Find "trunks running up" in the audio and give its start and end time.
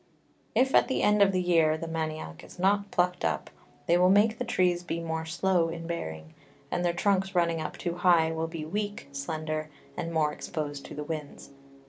6.91-7.77